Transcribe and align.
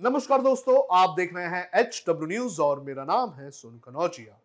नमस्कार 0.00 0.40
दोस्तों, 0.42 0.76
आप 0.92 1.14
देख 1.16 1.34
रहे 1.34 1.46
हैं 1.46 1.70
एच 1.74 2.02
डब्ल्यू 2.08 2.26
न्यूज़ 2.28 2.60
और 2.60 2.80
मेरा 2.80 3.02
नाम 3.04 3.32
है 3.32 3.50
सुन 3.50 3.78
कनौजिया। 3.78 4.38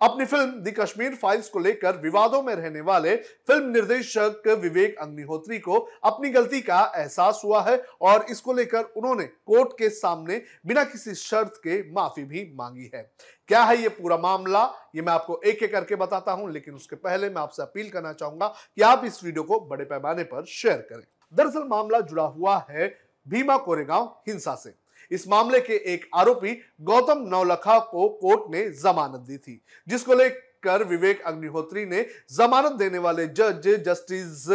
अपनी 0.00 0.24
फ़िल्म 0.24 0.62
द 0.62 0.74
कश्मीर 0.78 1.14
फाइल्स 1.14 1.48
को 1.48 1.58
लेकर 1.58 1.96
विवादों 1.96 2.42
में 2.42 2.54
रहने 2.54 2.80
वाले 2.80 3.14
फ़िल्म 3.16 3.70
निर्देशक 3.72 4.48
विवेक 4.62 4.98
अग्निहोत्री 4.98 5.58
को 5.58 5.78
अपनी 6.04 6.30
गलती 6.30 6.60
का 6.60 6.80
एहसास 6.96 7.40
हुआ 7.44 7.62
है 7.62 7.76
और 8.02 8.26
इसको 8.30 8.52
लेकर 8.52 8.82
उन्होंने 8.96 9.24
कोर्ट 9.24 9.72
के 9.78 9.88
सामने 9.90 10.40
बिना 10.66 10.84
किसी 10.84 11.14
शर्त 11.14 11.56
के 11.64 11.80
माफ़ी 11.92 12.24
भी 12.24 12.44
मांगी 12.56 12.90
है। 12.94 13.02
क्या 13.48 13.62
है 13.64 13.76
ये 13.76 13.88
पूरा 13.90 14.16
मामला? 14.18 14.64
ये 14.94 15.02
मैं 15.02 15.12
आपको 15.12 15.40
एक 15.42 15.62
एक 15.62 15.72
करके 15.72 15.96
बताता 15.96 16.32
हूँ, 16.32 16.50
लेकिन 16.52 16.74
उसके 16.74 16.96
पहले 16.98 17.28
मैं 17.28 17.42
आपसे 17.42 17.62
अपील 17.62 17.90
करना 17.90 18.12
चाहूँगा 18.12 18.48
कि 18.48 18.82
आप 18.82 19.04
इस 19.04 19.22
वीडियो 19.24 19.44
को 19.44 19.60
बड़े 19.62 19.84
पैमाने 19.86 20.24
पर 20.24 20.44
शेयर 20.50 20.86
करें। 20.90 21.04
दरअसल 21.32 21.66
मामला 21.68 22.00
जुड़ा 22.02 22.24
हुआ 22.24 22.64
है 22.70 22.94
भीमा 23.26 23.56
कोरेगांव, 23.56 24.04
हिंसा 24.28 24.54
से। 24.54 24.81
इस 25.10 25.28
मामले 25.28 25.60
के 25.60 25.76
एक 25.94 26.08
आरोपी 26.14 26.58
गौतम 26.80 27.24
नौलखा 27.28 27.78
को 27.80 28.08
कोर्ट 28.20 28.50
ने 28.50 28.68
जमानत 28.72 29.20
दी 29.20 29.36
थी, 29.38 29.60
जिसको 29.86 30.14
लेकर 30.14 30.84
विवेक 30.84 31.22
अग्निहोत्री 31.22 31.84
ने 31.86 32.06
जमानत 32.30 32.72
देने 32.72 32.98
वाले 32.98 33.26
जज 33.28 33.68
जस्टिस 33.86 34.48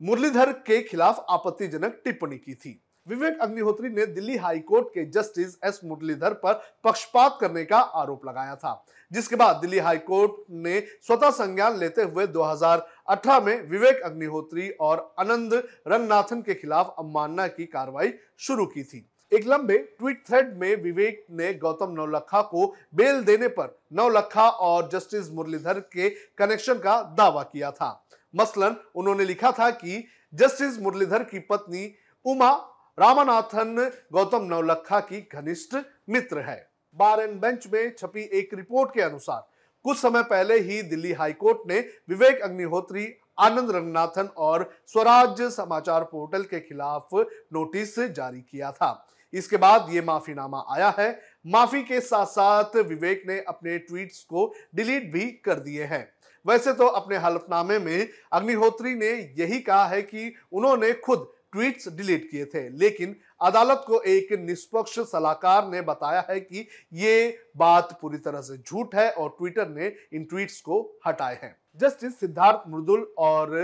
मुरलीधर 0.00 0.52
के 0.66 0.82
खिलाफ 0.82 1.24
आपत्तिजनक 1.30 2.00
टिप्पणी 2.04 2.36
की 2.36 2.54
थी। 2.54 2.80
विवेक 3.06 3.38
अग्निहोत्री 3.40 3.88
ने 3.88 4.04
दिल्ली 4.06 4.36
हाई 4.36 4.58
कोर्ट 4.60 4.88
के 4.94 5.04
जस्टिस 5.10 5.56
एस 5.64 5.80
मुरलीधर 5.84 6.32
पर 6.34 6.52
पक्षपात 6.84 7.38
करने 7.40 7.64
का 7.64 7.78
आरोप 7.78 8.26
लगाया 8.26 8.54
था, 8.56 8.84
जिसके 9.10 9.36
बाद 9.36 9.56
दिल्ली 9.56 9.78
हाई 9.78 9.98
कोर्ट 9.98 10.32
ने 10.52 10.80
स्वतः 11.02 11.30
संज्ञान 11.32 11.78
लेते 11.78 12.02
हुए 12.02 12.26
2018 12.26 13.40
में 13.40 13.62
विवेक 13.70 14.02
अग्निहोत्री 14.02 14.68
और 14.70 15.14
आनंद 15.18 15.54
रंगनाथन 15.88 16.42
के 16.42 16.54
खिलाफ 16.54 16.94
अवमानना 16.98 17.46
की 17.48 17.66
कार्रवाई 17.66 18.12
शुरू 18.38 18.66
की 18.66 18.82
थी। 18.82 19.04
एक 19.32 19.46
लंबे 19.46 19.76
ट्वीट 19.98 20.22
थ्रेड 20.26 20.56
में 20.58 20.82
विवेक 20.82 21.26
ने 21.30 21.52
गौतम 21.54 21.90
नौलखा 21.92 22.40
को 22.42 22.66
बेल 22.94 23.22
देने 23.24 23.48
पर 23.48 23.76
नौलखा 23.92 24.48
और 24.48 24.88
जस्टिस 24.92 25.30
मुरलीधर 25.30 25.80
के 25.92 26.08
कनेक्शन 26.38 26.78
का 26.78 27.00
दावा 27.18 27.42
किया 27.42 27.70
था। 27.70 27.90
मसलन, 28.34 28.76
उन्होंने 28.94 29.24
लिखा 29.24 29.50
था 29.52 29.70
कि 29.72 30.04
जस्टिस 30.34 30.78
मुरलीधर 30.80 31.22
की 31.22 31.38
पत्नी 31.40 31.90
उमा 32.24 32.50
रामानाथन 32.98 33.90
गौतम 34.12 34.44
नौलखा 34.44 35.00
की 35.00 35.20
घनिष्ठ 35.32 35.76
मित्र 36.08 36.40
है। 36.40 36.56
बार 36.96 37.20
एंड 37.20 37.40
बेंच 37.40 37.66
में 37.72 37.94
छपी 37.98 38.22
एक 38.32 38.54
रिपोर्ट 38.54 38.94
के 38.94 39.00
अनुसार, 39.00 39.46
कुछ 39.84 39.98
समय 39.98 40.22
पहले 40.24 40.58
ही 40.60 40.82
दिल्ली 40.84 41.12
हाईकोर्ट 41.12 41.68
ने 41.68 41.80
विवेक 42.08 42.40
अग्निहोत्री, 42.40 43.06
आनंद 43.38 43.70
रंगनाथन 43.70 44.28
और 44.38 44.70
स्वराज 44.86 45.42
समाचार 45.52 46.04
पोर्टल 46.04 46.42
के 46.44 46.60
खिलाफ 46.60 47.08
नोटिस 47.14 47.98
जारी 47.98 48.40
किया 48.40 48.72
था। 48.72 48.90
इसके 49.32 49.56
बाद 49.56 49.86
ये 49.90 50.00
माफीनामा 50.02 50.64
आया 50.70 50.94
है। 50.98 51.10
माफ़ी 51.46 51.82
के 51.82 52.00
साथ 52.00 52.26
साथ 52.26 52.76
विवेक 52.78 53.24
ने 53.28 53.40
अपने 53.40 53.78
ट्वीट्स 53.78 54.22
को 54.24 54.52
डिलीट 54.74 55.12
भी 55.12 55.30
कर 55.44 55.60
दिए 55.60 55.84
हैं। 55.84 56.06
वैसे 56.44 56.72
तो 56.72 56.86
अपने 56.86 57.16
हलफनामे 57.16 57.78
में 57.78 58.08
अग्निहोत्री 58.32 58.94
ने 58.94 59.10
यही 59.38 59.58
कहा 59.60 59.86
है 59.86 60.02
कि 60.02 60.32
उन्होंने 60.52 60.92
खुद 60.94 61.32
ट्वीट्स 61.52 61.88
डिलीट 61.88 62.30
किए 62.30 62.44
थे, 62.44 62.68
लेकिन 62.70 63.14
अदालत 63.40 63.84
को 63.86 64.00
एक 64.02 64.32
निष्पक्ष 64.40 64.98
सलाहकार 65.00 65.68
ने 65.68 65.80
बताया 65.82 66.24
है 66.30 66.38
कि 66.40 66.66
ये 66.92 67.38
बात 67.56 67.98
पूरी 68.02 68.18
तरह 68.18 68.40
से 68.40 68.56
झूठ 68.58 68.94
है 68.94 69.10
और 69.10 69.28
ट्विटर 69.38 69.68
ने 69.68 69.92
इन 70.12 70.24
ट्वीट्स 70.24 70.60
को 70.60 70.80
हटाए 71.06 71.38
हैं। 71.42 71.54
जस्टिस 71.78 72.18
सिद्धार्थ 72.20 72.68
मृदुल 72.68 73.06
और 73.18 73.56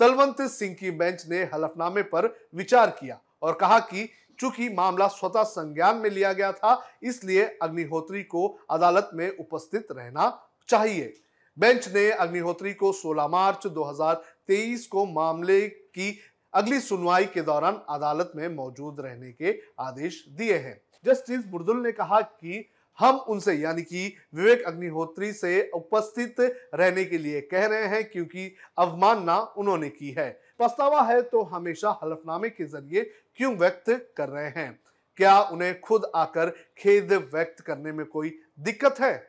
तलवंत 0.00 0.42
सिंह 0.50 0.74
की 0.74 0.90
बेंच 0.92 1.24
ने 1.30 1.42
हलफनामे 1.54 2.02
पर 2.04 2.34
विचार 2.54 2.90
किया 3.00 3.20
और 3.42 3.54
कहा 3.54 3.78
कि 3.80 4.08
चूँकि 4.42 4.68
मामला 4.68 5.06
स्वतः 5.06 5.42
संज्ञान 5.42 5.96
में 5.96 6.08
लिया 6.10 6.32
गया 6.32 6.52
था, 6.52 6.88
इसलिए 7.02 7.44
अग्निहोत्री 7.62 8.22
को 8.22 8.46
अदालत 8.70 9.10
में 9.14 9.36
उपस्थित 9.36 9.86
रहना 9.92 10.26
चाहिए। 10.68 11.12
बेंच 11.58 11.88
ने 11.94 12.10
अग्निहोत्री 12.10 12.72
को 12.72 12.92
16 12.92 13.28
मार्च 13.28 13.66
2023 13.66 14.86
को 14.86 15.06
मामले 15.06 15.60
की 15.68 16.18
अगली 16.54 16.80
सुनवाई 16.80 17.24
के 17.24 17.42
दौरान 17.42 17.80
अदालत 17.88 18.32
में 18.36 18.48
मौजूद 18.48 19.00
रहने 19.00 19.32
के 19.32 19.58
आदेश 19.80 20.24
दिए 20.28 20.58
हैं। 20.58 20.80
जस्टिस 21.04 21.46
बुर्दुल 21.46 21.82
ने 21.82 21.92
कहा 21.92 22.20
कि 22.20 22.68
हम 22.98 23.16
उनसे, 23.16 23.54
यानी 23.54 23.82
कि 23.82 24.14
विवेक 24.34 24.62
अग्निहोत्री 24.62 25.32
से 25.32 25.70
उपस्थित 25.74 26.36
रहने 26.74 27.04
के 27.04 27.18
लिए 27.18 27.40
कह 27.40 27.66
रहे 27.66 27.86
हैं, 27.86 28.04
क्योंकि 28.10 28.54
अवमानना 28.78 29.38
उन्होंने 29.56 29.88
की 29.88 30.10
है। 30.10 30.40
पछतावा 30.62 31.02
है 31.02 31.22
तो 31.22 31.42
हमेशा 31.42 32.00
हलफनामे 32.02 32.48
के 32.48 32.64
ज़रिए 32.64 33.10
क्यों 33.36 33.54
व्यक्त 33.56 34.14
कर 34.16 34.28
रहे 34.28 34.48
हैं? 34.48 34.80
क्या 35.16 35.40
उन्हें 35.42 35.80
खुद 35.80 36.10
आकर 36.14 36.50
खेद 36.78 37.12
व्यक्त 37.12 37.60
करने 37.60 37.92
में 37.92 38.06
कोई 38.06 38.38
दिक्कत 38.60 39.00
है? 39.00 39.26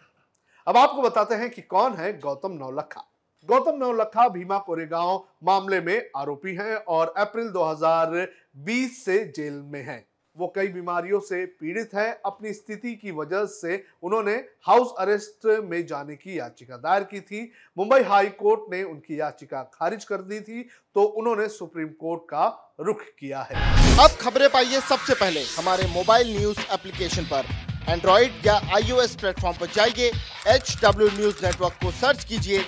अब 0.67 0.77
आपको 0.77 1.01
बताते 1.01 1.35
हैं 1.35 1.49
कि 1.49 1.61
कौन 1.61 1.93
है 1.93 2.19
गौतम 2.19 2.51
नौलखा। 2.51 3.09
गौतम 3.45 3.77
नौलखा 3.77 4.29
भीमा 4.29 4.57
कोरेगांव 4.57 5.27
मामले 5.43 5.81
में 5.81 6.09
आरोपी 6.17 6.55
हैं 6.55 6.75
और 6.75 7.13
अप्रैल 7.17 7.49
2020 7.49 9.05
से 9.05 9.33
जेल 9.35 9.53
में 9.53 9.83
हैं। 9.83 10.05
वो 10.37 10.51
कई 10.55 10.67
बीमारियों 10.69 11.19
से 11.21 11.45
पीड़ित 11.45 11.89
है। 11.95 12.07
अपनी 12.25 12.53
स्थिति 12.53 12.93
की 12.95 13.11
वजह 13.11 13.45
से 13.47 13.83
उन्होंने 14.03 14.33
हाउस 14.67 14.93
अरेस्ट 14.99 15.45
में 15.63 15.85
जाने 15.87 16.15
की 16.15 16.37
याचिका 16.39 16.77
दायर 16.77 17.03
की 17.03 17.19
थी। 17.21 17.41
मुंबई 17.77 18.01
हाई 18.03 18.27
कोर्ट 18.39 18.71
ने 18.71 18.83
उनकी 18.83 19.19
याचिका 19.19 19.61
खारिज 19.73 20.05
कर 20.05 20.21
दी 20.23 20.39
थी 20.41 20.61
तो 20.95 21.03
उन्होंने 21.03 21.47
सुप्रीम 21.49 21.87
कोर्ट 21.99 22.21
का 22.29 22.47
रुख 22.79 23.01
किया 23.19 23.41
है। 23.41 23.55
अब 23.99 24.17
खबरें 24.21 24.49
पाइए 24.49 24.79
सबसे 24.81 25.13
पहले 25.15 25.43
हमारे 25.49 25.87
मोबाइल 25.89 26.37
न्यूज़ 26.37 26.59
एप्लीकेशन 26.73 27.25
पर। 27.25 27.45
एंड्रॉइड 27.89 28.45
या 28.45 28.53
आईओएस 28.75 29.15
प्लेटफॉर्म 29.15 29.57
पर 29.59 29.67
जाइए 29.75 30.11
एच 30.47 30.77
डब्ल्यू 30.83 31.07
न्यूज़ 31.09 31.45
नेटवर्क 31.45 31.73
को 31.83 31.91
सर्च 31.93 32.23
कीजिए, 32.23 32.59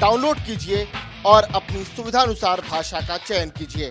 डाउनलोड 0.00 0.38
कीजिए 0.46 0.86
और 1.26 1.48
अपनी 1.54 1.84
सुविधानुसार 1.86 2.60
भाषा 2.68 3.00
का 3.00 3.16
चयन 3.18 3.50
कीजिए। 3.58 3.90